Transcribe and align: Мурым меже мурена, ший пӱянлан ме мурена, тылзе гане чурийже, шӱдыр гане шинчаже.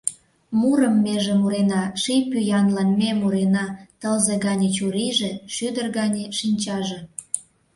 Мурым 0.59 0.95
меже 1.05 1.33
мурена, 1.41 1.83
ший 2.01 2.21
пӱянлан 2.31 2.89
ме 2.99 3.09
мурена, 3.19 3.65
тылзе 3.99 4.35
гане 4.45 4.67
чурийже, 4.75 5.31
шӱдыр 5.55 5.87
гане 5.97 6.23
шинчаже. 6.37 6.99